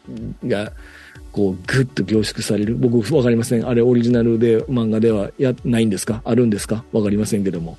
[0.48, 0.72] が、
[1.40, 2.76] こう、ぐっと凝縮される。
[2.76, 3.66] 僕、わかりません。
[3.66, 6.22] あれ、オリジナルで、漫画ではや、ないんですか？
[6.26, 6.84] あるんですか？
[6.92, 7.78] わかりませんけども。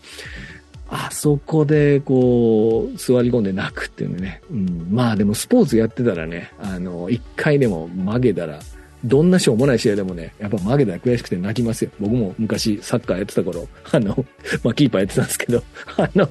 [0.88, 4.40] あそこで、こう、座り込んで泣くっていうのね。
[4.50, 4.88] うん。
[4.90, 8.58] まあでも、スポーツやってたらね、あの、一回でも負けたら、
[9.04, 11.90] どんなしょうもない試合でもね、やっぱ負けたら悔しくて泣きますよ。
[12.00, 14.24] 僕も昔サッカーやってた頃、あの、
[14.64, 15.62] まあキーパーやってたんですけど、
[15.96, 16.28] あの、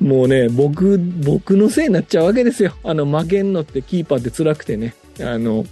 [0.00, 2.72] もうね、僕、僕のせいになっちゃうわけですよ。
[2.84, 4.94] あの、負けんのってキーパーって辛くてね。
[5.20, 5.66] あの、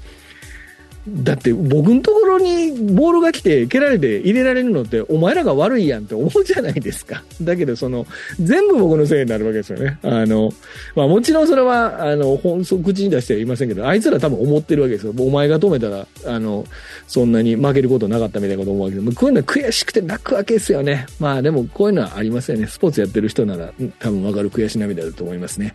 [1.09, 7.23] だって僕のところにボールが来て蹴られて入れられるのってお前らが悪いやんって思うじゃないですか。
[7.41, 8.07] だけどその
[8.41, 9.99] 全部僕のせいになるわけですよね。
[10.03, 10.53] あの、
[10.97, 15.15] まあもちろんそれはあの、本口に出してはいませんけど、あいつら多分思ってるわけですよ。
[15.19, 16.65] お前が止めたら、あの、
[17.07, 21.07] そんなに負けることなかったみたいなこと思うわけで、こういうのは悔しくて泣くわけですよね。
[21.21, 22.67] まあでもこういうのはありますよね。
[22.67, 25.75] スポーツやってる人なら多分わかる悔し涙だと思いますね。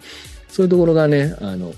[0.50, 1.74] そういうところがね、あの、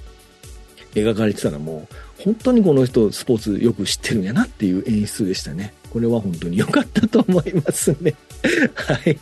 [0.96, 5.74] 描かれてたらもう、本当にこの人スポーツよく知ってるんやなっていう演出でしたね。
[5.92, 8.14] これは本当に良かったと思いますね。
[8.74, 9.18] はい。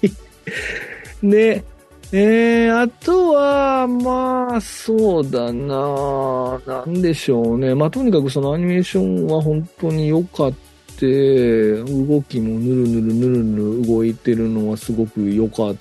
[1.24, 1.64] で、
[2.12, 7.74] えー、あとは、まあ、そうだななんでしょうね。
[7.74, 10.62] まあ、とにかくそのアニメーションは本当に良かった。
[11.02, 15.76] 動きもぬるぬるぬるぬる動いてるのはすごく良かっ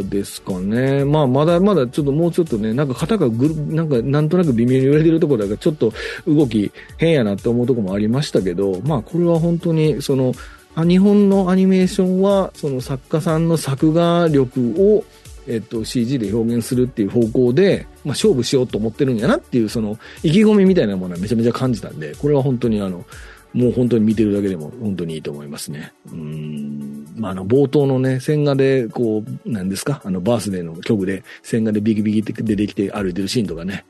[0.00, 1.04] ですかね。
[1.04, 5.92] まあ、まだまだちょっともうちょっとね、なんか肩がぐる、なんかなんとなく微妙に揺れてるところだから、ちょっと
[6.26, 10.32] 動き変やなって思うところもありましたけど、まあ、これは本当に、その、
[10.76, 15.04] 日本のアニメーションは、その作家さんの作画力を、
[15.46, 23.04] えっと、CG で表現するっていう方向で、まあ、勝負しようと思ってるんやなっていう、その、意気込みみたいなものはめちゃめちゃ感じたんで、これは本当にあの、
[23.52, 25.92] もう本当に見てるだけでも本当にいいと思いますね。
[26.10, 27.06] うん。
[27.16, 30.00] まあ、あの、冒頭のね、線画で、こう、なんですか？
[30.04, 33.84] あの、バースデーの曲で、線画でビキビキって出てきて歩いてるシーンとかね。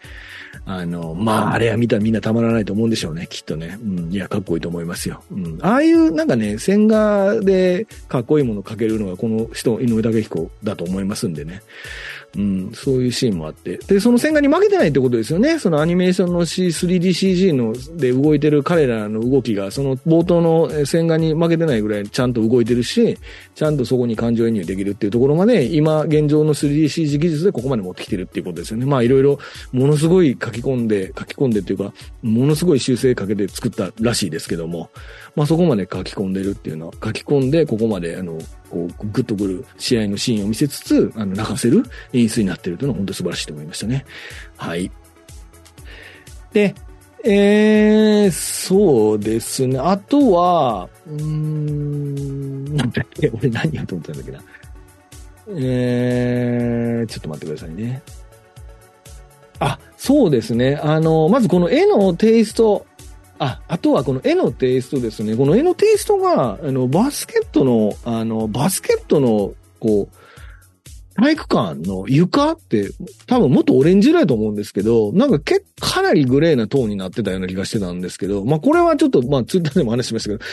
[0.66, 3.78] あの、まあ、あれは見たらみんなたまらないと思うんでしょうね、きっとね。
[3.80, 4.12] うん。
[4.12, 5.22] いや、かっこいいと思いますよ。
[5.30, 5.58] うん。
[5.62, 11.62] ああいう、なんかね、線画でかっこいいものを描けるのが、この人、井上武彦だと思いますんでね。
[12.36, 13.76] うん、そういうシーンもあって。
[13.76, 15.58] で、その線画に負けてないってことですよね。
[15.58, 23.18] そのアニメーションの C、3DCG ので動いてる彼らの動きが、その冒頭の線画に負けてないぐらいちゃんと動いてるし、
[23.54, 28.86] ちゃんとそこに感情移入できるっていうところまで、今現状の 3DCG 技術でここまで持ってきてるっていうことですよね。
[28.86, 29.38] まあいろいろ、
[29.72, 31.92] ものすごい書き込んで、書き込んでっていうか、
[32.22, 34.88] ものすごい修正かけて作ったらしいですけども、
[35.34, 38.38] まあそこまで書き込んでるっていうのは、書き込んでここまで、あの、
[38.70, 44.04] こう、グッとくる試合のシーンを見せつつ、あの、泣かせる演出になってるというのは本当に素晴らしいと思いましたね。
[44.56, 44.90] はい。
[46.52, 46.74] で、
[47.24, 49.78] えー、そうですね。
[49.78, 54.42] あとは、うーん、なんだっけ、俺何やと思ったんだっけな。
[55.48, 58.02] えー、ちょっと待ってくださいね。
[59.60, 60.76] あ、そうですね。
[60.82, 62.86] あの、まずこの絵のテイスト、
[63.44, 65.36] あ、あとはこの絵のテイストですね。
[65.36, 70.16] この絵のテイストが、あの、バスケットの、あの、バスケットの、こう、
[71.16, 72.90] 体育館の床って
[73.26, 80.44] 多分もっとオレンジ色やと思うんですけど、なんか結かなりグレーなトーンになってたような気がしてたんですけど、まあこれはちょっと、まあツイッターでも話しましたけ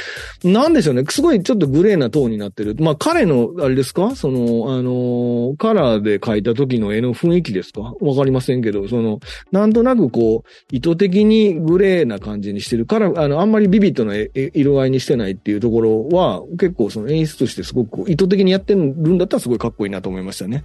[0.41, 1.03] ど、なんでしょうね。
[1.07, 2.75] すごいちょっとグレーなトーンになってる。
[2.79, 4.15] まあ彼の、あれですか？
[4.15, 7.93] その、あの、カラーで描いた時の絵の雰囲気ですか？
[8.01, 9.19] わかりませんけど、その、
[9.51, 14.15] なんとなくこう、意図的にグレーな感じにしてるから、あの、あんまりビビッドな
[14.55, 20.63] 色合いにしてないっていうところは、結構その演出としてすごく意図的にやってるんだったらすごいかっこいいなと思いましたね。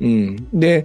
[0.00, 0.48] うん。
[0.52, 0.84] で、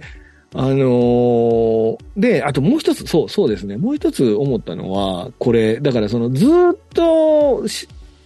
[0.54, 3.78] あのー、で、あともう一つ、そう、そうですね。
[3.78, 6.48] もう一つ思ったのは、これ、だからそのずっ
[6.94, 7.64] と、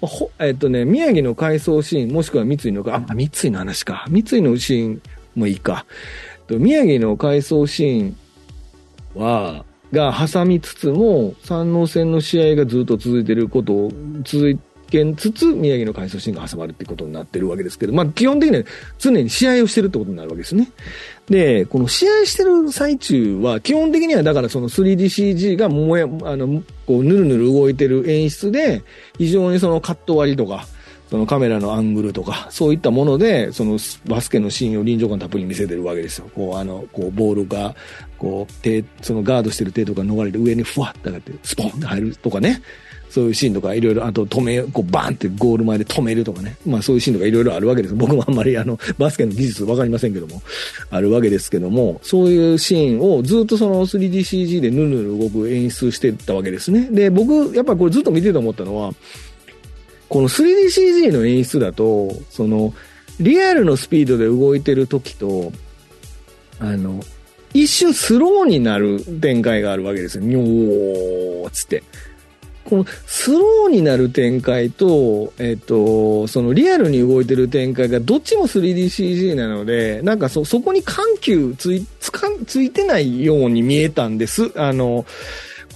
[0.00, 4.06] ほえっとね、宮城の回想シーン、もしくは三井の、あ、三井の話か。
[4.08, 5.02] 三井のシーン
[5.36, 5.86] もいいか。
[6.50, 8.16] 宮城の回想シーン
[9.14, 13.92] は、が挟みつつも、三能戦の試合がずっと続いてることを、
[14.24, 18.64] 続いけつつ、宮城の回想シーンが挟まるってことになってるわけですけど、まあ基本的には
[18.98, 20.70] 常に試合をしてるってことになるわけですね。
[21.28, 28.82] で、この試合してる最中は、基本的にはだからその 3DCG がもや、あの、こう、ぬるぬる動いてる演出で、
[29.18, 30.66] 非常にそのカット割りとか、
[31.10, 36.28] そのカメラのアングルとか、そういったもので、そのバスケのシーンを臨場感たっぷり見せてるわけですよ。
[36.34, 37.76] こう、あの、こう、ボールが、
[38.18, 42.60] こう、手、そのガードしてる手とか逃れて上にふわって上がって、スポンって入るとかね。
[43.10, 46.56] そういうシーンとかいろいろ、あと止め、こうバーンってゴール前で止めるとかね。
[46.66, 47.94] まあそういうシーンとかいろいろあるわけです。
[47.94, 50.42] 僕もあんまりあの、バスケの技術わかりませんけども、
[50.90, 56.88] あるわけですけども、そういうシーンをずっとその 3DCG でヌルヌル動く演出してたわけですね。
[56.90, 58.92] で、僕、やっぱこれずっと見てて思ったのは、
[60.08, 62.74] この 3DCG の演出だと、その、
[63.18, 65.52] リアルのスピードで動いてる時と、
[66.58, 67.02] あの、
[67.54, 70.24] 一瞬スローになる展開があるわけですよ。
[70.24, 71.82] にょーっつって。
[72.68, 84.52] このスローになる展開と、えっと、そのリアルに動いてる展開がどっちも 3DCG なので、なんかそ、そこに緩急つい、つか、ついてないように見えたんです。
[84.56, 85.06] あの、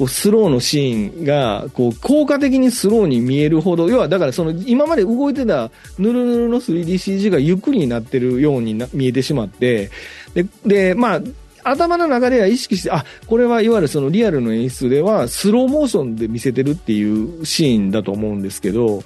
[0.00, 9.90] こうスローのシーンが、こう、効果的にスローに見えるほど、要は、だからその、今まで動いてたヌルヌルの 3DCG がゆっくりになってるようにな見えてしまって、
[10.32, 11.20] で、で、まあ、
[11.64, 19.02] 頭の中では意識して、あ、これはいわゆるそのリアルの演出ではスローモーションで見せてるっていうシーンだと思うんですけど、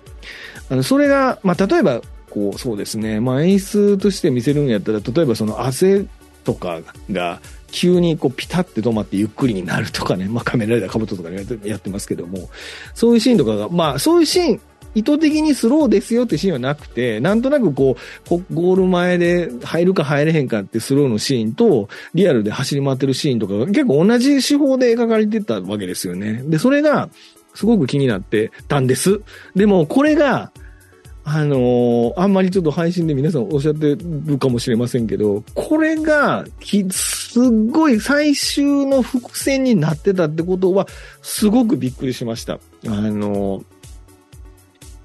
[0.70, 6.06] あの、それが、まあ、例えば、こう、そうですね、まあ、演出として見せるんやったら、例えばその汗
[6.44, 7.40] とかが
[7.74, 12.48] 急にこうピタって止まってゆっくりになるとかね、まあカメラレーダーカブトとかやってますけども、
[12.94, 14.60] そういうシーンとかが、まあそういうシーン、
[14.94, 17.96] 意図的にスローですよってシーンはなくて、なんとなくこ
[18.30, 26.42] う、ゴール前で入るか入れへんかってスローのシーンと、リアルで走り回ってるシーンとかが結構同じ手法で描かれてたわけですよね。
[26.46, 27.09] で、それが、
[27.54, 29.20] すごく気になってたんです。
[29.54, 30.50] でも、これが、
[31.26, 36.44] あのー、あんまりちょっと配信で皆さんおっしゃってるかもしれませんけど、これが、
[36.90, 40.87] すっごい最終の伏線になってたってことは、
[41.22, 42.54] すごくびっくりしました。
[42.54, 43.64] あのー、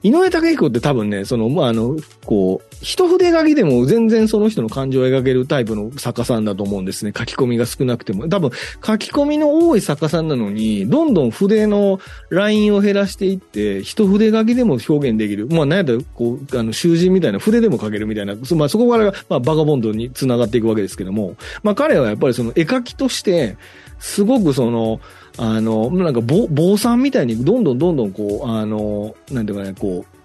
[0.02, 7.12] 井上武彦って多分ね、その、まあ、あの、こう、一筆書きでも全然その人の感情を描けるタイプの作家さんだと思うんですね。
[7.16, 8.30] 書き込みが少なくても。
[8.30, 8.52] 多分、
[8.86, 15.48] 書き込みの多い作家さんなのに、どんどん筆のラインを減らしていって、一筆書きでも表現できる。
[15.48, 23.58] まあ、なんやったら、こう、あの、囚人みたいな筆でも書けるみたいな、まあ、そこから、まあ、バガボンドに繋がっていくわけですけども、まあ、彼はやっぱりその絵描きとして、
[24.00, 25.02] すごくその、
[25.42, 30.20] あの、なんか坊、坊さんみたいにどんどんどんどんこう、あの、なんていうかね、こう、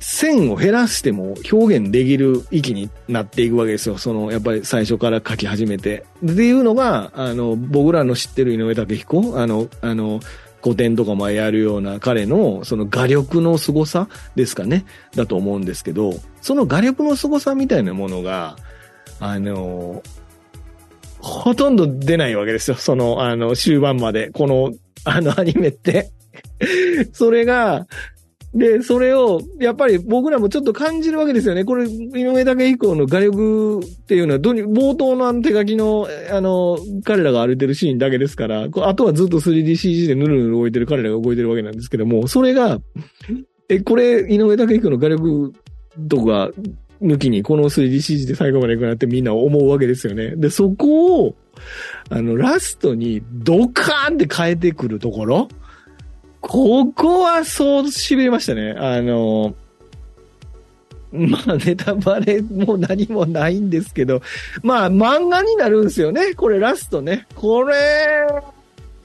[0.00, 3.96] 線を減らしても表現できる域になっていくわけですよ。
[3.96, 6.04] その、やっぱり最初から書き始めて。
[6.24, 10.18] っていうのが、あの、僕らの知ってる井上武彦、あの、あの、
[10.60, 18.56] 古典とかもやるような彼の、その画力の凄さですかね、だと思うんですけど、その画力の凄さみたいなものが、
[19.20, 20.02] あの、
[21.24, 22.76] ほとんど出ないわけですよ。
[22.76, 24.30] その、あの、終盤まで。
[24.30, 24.72] この、
[25.06, 26.10] あのアニメって
[27.12, 27.86] それが、
[28.52, 31.64] で、それを、やっぱり僕らもちょっと感じるわけですよね。
[31.64, 42.78] これ、井上武彦の画力っていうのは、どに、冒頭のあの手書きの、あの、彼らが歩いてるシーンだけですから、あとはずっと 3DCG でぬるぬる動いてる彼らが動いてるわけなんですけども、それが、
[43.68, 45.52] え、これ、井上武彦の画力
[46.08, 46.50] とか、
[47.02, 50.36] 抜きにこの 3DCG で最後まで行くなってみんな思うわけですよね。
[50.36, 51.34] で、そこを、
[52.10, 55.48] あの、ラストにドカーンって変えてくるところ
[56.40, 58.74] ここはそう痺れましたね。
[58.76, 59.54] あの、
[61.14, 64.20] まあ、ネタバレも何もないんですけど、
[64.62, 66.34] まあ、漫画になるんですよね。
[66.34, 67.26] これラストね。
[67.34, 67.74] これ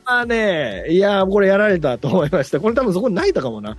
[0.06, 2.60] はね、いや、これやられたと思いました。
[2.60, 3.78] これ多分そこに泣いたかもな。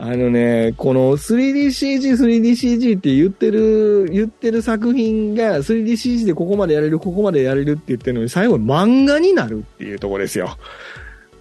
[0.00, 10.56] あのね、この 3DCG、3DCG って言ってる、言ってる作品が 3DCG でここまでやれる、ここまでやれるって言ってるのに、最後漫画になるっていうとこですよ。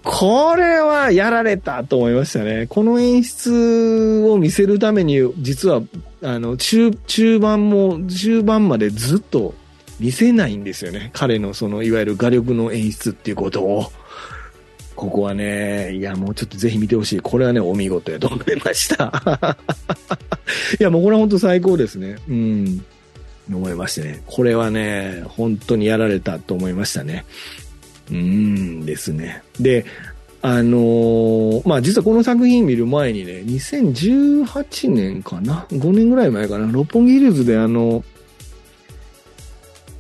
[0.04, 2.66] これはやられたと思いましたね。
[2.68, 5.84] この演出を見せるために、実は、
[6.24, 9.54] あの、中、中盤も、中盤までずっと
[10.00, 11.12] 見せないんですよね。
[11.14, 13.92] 彼のその、いわゆる画力の演出っていうことを。
[14.98, 17.20] ここはね、いや、もうちょっとぜひ見てほしい。
[17.22, 19.56] これはね、お見事やと思いました。
[20.80, 22.18] いや、もうこれは本当最高ですね。
[22.28, 22.84] うん。
[23.54, 24.24] 思いましてね。
[24.26, 27.26] これはね、本当にやられたと思いましたね。
[28.10, 29.44] うーんですね。
[29.60, 29.86] で、
[30.42, 36.72] あのー、まあ、実はこの作品見る前にね、2018年かな ?5 年ぐらい前かな？
[36.72, 38.04] 六本木ヒルズであの、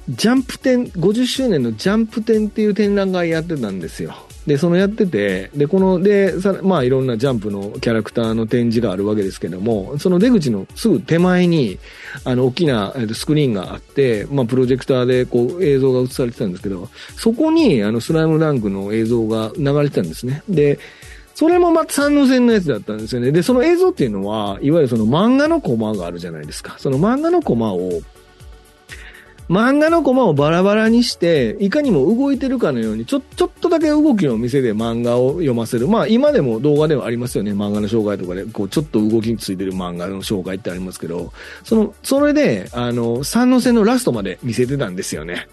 [0.10, 4.27] ジャンプ展、50周年のジャンプ展っていう展覧会やってたんですよ。
[4.48, 11.78] で、そのやってて、で、この、で、さまあいろんなジャンプのキャラクターの展示があるわけですけども、その出口のすぐ手前に、
[12.24, 16.88] あの、大きなスクリーンがあって、まあプロジェクターでこう映像が映されてたんですけど、
[17.18, 20.42] そこにあのスライムダンクの映像が流れてたんですね。
[20.48, 20.80] で、
[21.36, 23.32] それもまた三の線のやつだったんですよね。
[23.32, 26.76] で、その映像っていうのは、いわゆるその漫画のコマがあるじゃないですか。
[26.80, 28.02] その漫画のコマを、
[29.50, 35.88] 漫画のコマをバラバラにして、いかにも動いてるかのように、ちょ、ちょっとだけ動きを見せて漫画を読ませる。
[35.88, 37.52] まあ今でも動画ではありますよね。
[37.52, 41.32] 漫画の紹介とかで、こう、ちょっと動きについてる漫画の紹介ってありますけど、
[41.64, 45.48] その、それで、あの、三の線のラストまで見せてたんですよね。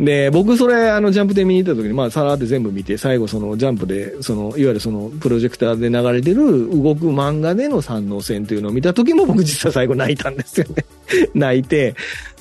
[0.00, 10.86] で、僕それ、あの、ジャンプで見に行った時に、まあ、さらって全部見て、最後その、ジャンプで、その、いわゆるその、プロジェクターで流れてる動く漫画での三能線というのを見た時も僕実は最後泣いたんですよね。
[11.34, 11.94] 泣いて、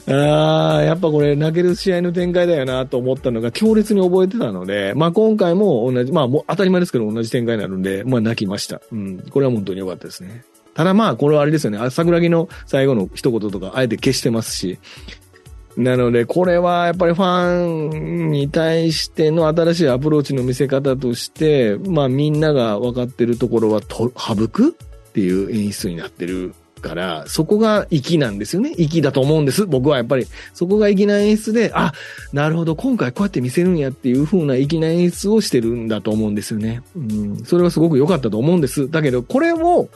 [0.07, 8.81] ああ、やっぱこれ泣ける試合の展開だよなと思ったのが強烈に覚えてたので、まあ今回も同じ、まあもう当たり前ですけど同じ展開になるんで、まあ泣きました。
[8.91, 9.19] うん。
[9.29, 10.43] これは本当に良かったですね。
[10.73, 11.89] ただまあこれはあれですよね。
[11.89, 14.79] 桜木の最後の一言とかあえて消してますし、
[15.77, 28.73] なので、これはやっぱりファンに対しての新しいアプローチの見せ方として、まあみんなが分かってるところはと省くっていう演出になってるから、そこが粋なんですよね。
[28.77, 29.65] 粋だと思うんです。
[29.65, 31.93] 僕はやっぱり、そこが粋な演出で、あ、
[32.33, 36.81] なるほど、今回こうやって見せるんやっていう風な粋な演出をしてるんだと思うんですよね。
[36.95, 37.37] うん。
[37.45, 38.89] それはすごく良かったと思うんです。
[38.89, 39.89] だけど、これを、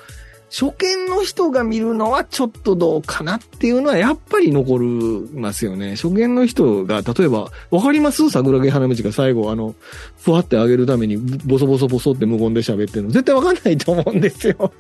[0.56, 4.86] 初見の人が見るのはちょっとどうかなっていうのはやっぱり残り
[5.34, 5.96] ますよね。
[5.96, 8.30] 初見の人が、例えば、わかります？
[8.30, 9.74] 桜木花道が最後、あの、
[10.22, 14.72] ふわってあげるためにボソボソボソって無言で喋ってるの絶対わかんないと思うんですよ。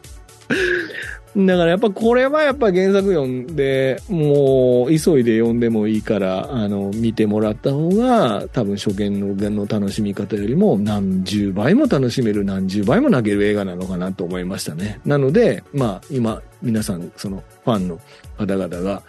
[1.36, 14.99] だからやっぱこれはやっぱ原作読んで、もう急いで読んでもいいから、あの、見てもらった方が、多分初見のの楽しみ方よりも何十倍も楽しめる、何十倍も泣ける映画なのかなと思いましたね。
[15.05, 17.99] なので、まあ今、皆さん、そのファンの
[18.38, 19.01] 方々が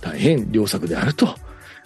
[0.00, 1.34] 大変良作であると、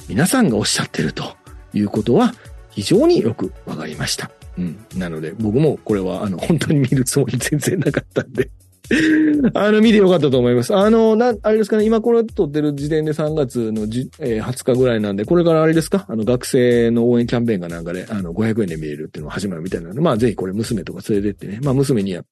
[0.09, 1.25] 皆さんがおっしゃってると
[1.73, 2.35] いうことは
[2.71, 4.31] 非常によくわかりました。
[4.59, 4.85] うん。
[4.95, 8.51] なので、僕もこれは、あの、本当に見るつもり全然なかったんで
[9.55, 10.75] あの、見てよかったと思います。
[10.75, 16.05] あの、な、あれですかね、今これ撮ってる時点で3月のじ、えー、20日ぐらいなんで、これからあれですか？
[16.09, 22.25] あの、学生の応援キャンペーンかなんかで、あの、500円で見れるっていうのが始まるみたいなので、まあ、ぜひこれ娘とか連れてってね、まあ、娘には、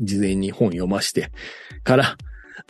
[0.00, 1.30] 事前に本読まして
[1.82, 2.16] から、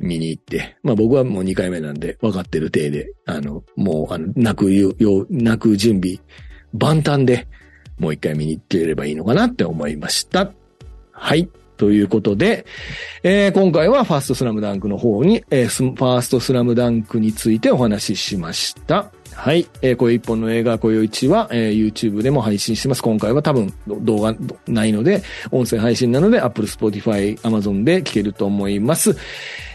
[0.01, 4.95] 見に行って、まあ僕はもう2回目なんで分かってる体で、あの、もう、あの、泣くよ、
[5.31, 6.19] 泣く準備、
[6.73, 7.47] 万端で、
[7.99, 10.53] もう一回見に行ってればいいのかなって思いました。
[11.13, 11.49] はい。
[11.77, 12.67] ということで、
[13.23, 19.11] えー、今回はファーストスラムダンクの方に、えー、ファーストスラムダンクについてお話ししました。
[19.37, 19.69] はい。
[19.83, 23.03] えー、こういう一本の映画、こよいちは、えー、YouTube でも配信してます。
[23.03, 24.35] 今回は多分動画
[24.67, 29.15] ないので、音声配信なので、Apple、Spotify、Amazon で聞けると思います。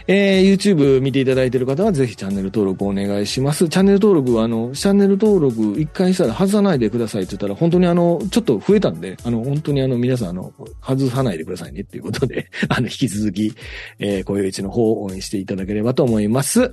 [0.06, 3.68] えー、YouTube 見ていただいている方はぜひチャンネル登録お願いします。
[3.68, 13.52] チャンネル登録は、あの、チャンネル登録一回したら外さないでくださいって言ったら、本当にあの、ちょっと増えたんで、あの、本当にあの、皆さんあの、外さないでくださいねっていうことで、 あの、引き続き、
[13.98, 16.72] えー、小一の方を応援していただければと思います。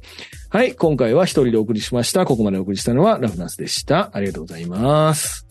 [0.49, 2.25] はい、今回は一人でお送りしました。
[2.25, 4.09] ここまでお送りしたのはラフナスでした。
[4.13, 5.49] ありがとうございます。